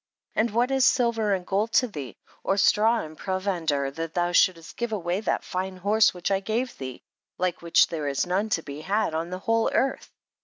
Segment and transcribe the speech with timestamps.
[0.33, 4.75] and what is silver and gold to thee, or straw and provender, that thou shouldst
[4.75, 7.03] give away that fine horse which I gave thee,
[7.37, 10.09] like which there is none to be had on the whole earth